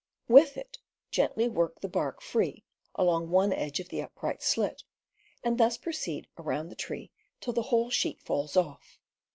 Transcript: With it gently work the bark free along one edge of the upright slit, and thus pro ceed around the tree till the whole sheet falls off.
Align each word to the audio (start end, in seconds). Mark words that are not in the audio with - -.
With 0.27 0.57
it 0.57 0.79
gently 1.11 1.47
work 1.47 1.81
the 1.81 1.87
bark 1.87 2.23
free 2.23 2.63
along 2.95 3.29
one 3.29 3.53
edge 3.53 3.79
of 3.79 3.89
the 3.89 4.01
upright 4.01 4.41
slit, 4.41 4.83
and 5.43 5.59
thus 5.59 5.77
pro 5.77 5.93
ceed 5.93 6.25
around 6.39 6.69
the 6.69 6.75
tree 6.75 7.11
till 7.39 7.53
the 7.53 7.61
whole 7.69 7.91
sheet 7.91 8.19
falls 8.19 8.57
off. 8.57 8.97